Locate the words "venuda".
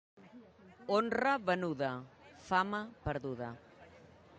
1.51-1.93